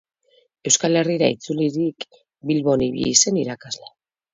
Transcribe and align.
Euskal 0.71 1.01
Herrira 1.01 1.29
itzulirik, 1.35 2.09
Bilbon 2.53 2.89
ibili 2.91 3.17
zen 3.23 3.43
irakasle. 3.47 3.97